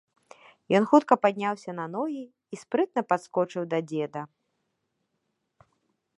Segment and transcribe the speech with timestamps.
[0.79, 2.23] Ён хутка падняўся на ногі
[2.57, 4.27] і спрытна падскочыў да дзеда.